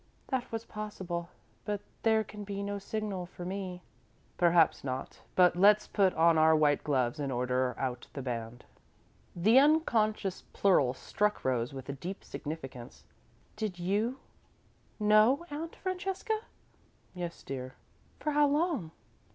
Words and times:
"That 0.29 0.51
was 0.51 0.65
possible 0.65 1.29
but 1.63 1.79
there 2.01 2.23
can 2.23 2.43
be 2.43 2.63
no 2.63 2.79
signal 2.79 3.27
for 3.27 3.45
me." 3.45 3.83
"Perhaps 4.35 4.83
not, 4.83 5.21
but 5.35 5.55
let's 5.55 5.85
put 5.85 6.11
on 6.15 6.39
our 6.39 6.55
white 6.55 6.83
gloves 6.83 7.19
and 7.19 7.31
order 7.31 7.75
out 7.77 8.07
the 8.13 8.23
band." 8.23 8.65
The 9.35 9.59
unconscious 9.59 10.41
plural 10.53 10.95
struck 10.95 11.45
Rose 11.45 11.71
with 11.71 11.99
deep 11.99 12.23
significance. 12.23 13.03
"Did 13.55 13.77
you 13.77 14.17
know, 14.99 15.45
Aunt 15.51 15.75
Francesca?" 15.75 16.39
"Yes, 17.13 17.43
dear." 17.43 17.75
"For 18.19 18.31
how 18.31 18.47
long?" 18.47 18.89